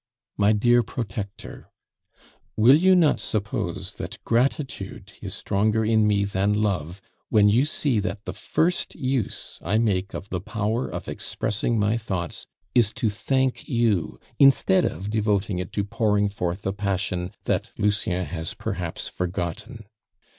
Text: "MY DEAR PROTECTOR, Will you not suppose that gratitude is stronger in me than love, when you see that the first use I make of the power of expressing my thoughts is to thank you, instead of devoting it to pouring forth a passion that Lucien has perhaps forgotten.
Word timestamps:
"MY 0.35 0.53
DEAR 0.53 0.81
PROTECTOR, 0.81 1.69
Will 2.57 2.73
you 2.75 2.95
not 2.95 3.19
suppose 3.19 3.93
that 3.97 4.17
gratitude 4.23 5.13
is 5.21 5.35
stronger 5.35 5.85
in 5.85 6.07
me 6.07 6.25
than 6.25 6.59
love, 6.59 7.03
when 7.29 7.49
you 7.49 7.65
see 7.65 7.99
that 7.99 8.25
the 8.25 8.33
first 8.33 8.95
use 8.95 9.59
I 9.61 9.77
make 9.77 10.15
of 10.15 10.29
the 10.29 10.41
power 10.41 10.87
of 10.87 11.07
expressing 11.07 11.77
my 11.79 11.97
thoughts 11.97 12.47
is 12.73 12.91
to 12.93 13.11
thank 13.11 13.69
you, 13.69 14.19
instead 14.39 14.85
of 14.85 15.11
devoting 15.11 15.59
it 15.59 15.71
to 15.73 15.83
pouring 15.83 16.29
forth 16.29 16.65
a 16.65 16.73
passion 16.73 17.33
that 17.43 17.71
Lucien 17.77 18.25
has 18.25 18.55
perhaps 18.55 19.07
forgotten. 19.07 19.83